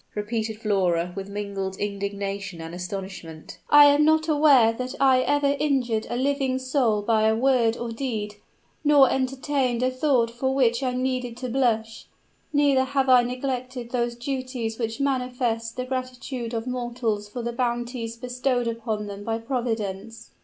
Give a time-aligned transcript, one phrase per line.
[0.15, 3.59] repeated Flora, with mingled indignation and astonishment.
[3.69, 7.91] "I am not aware that I ever injured a living soul by a word or
[7.91, 8.37] deed
[8.83, 12.07] nor entertained a thought for which I need to blush!
[12.51, 18.17] Neither have I neglected those duties which manifest the gratitude of mortals for the bounties
[18.17, 20.31] bestowed upon them by Providence."